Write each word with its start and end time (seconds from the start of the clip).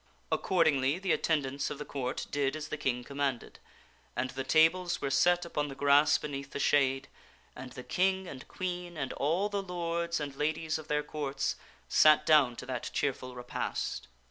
Accordingly 0.31 0.97
the 0.97 1.11
attendants 1.11 1.69
of 1.69 1.77
the 1.77 1.85
Court 1.85 2.25
did 2.31 2.55
as 2.55 2.69
the 2.69 2.77
King 2.77 3.03
commanded, 3.03 3.59
and 4.15 4.31
the 4.31 4.43
tables 4.43 4.99
were 4.99 5.11
set 5.11 5.45
upon 5.45 5.67
the 5.67 5.75
grass 5.75 6.17
beneath 6.17 6.53
the 6.53 6.59
shade, 6.59 7.07
and 7.55 7.73
the 7.73 7.83
King 7.83 8.27
and 8.27 8.47
Queen 8.47 8.97
and 8.97 9.13
all 9.13 9.47
the 9.47 9.61
lords 9.61 10.19
and 10.19 10.35
ladies 10.35 10.79
of 10.79 10.87
their 10.87 11.03
Courts 11.03 11.55
sat 11.87 12.25
down 12.25 12.55
to 12.55 12.65
that 12.65 12.89
cheerful 12.91 13.35
repast. 13.35 14.07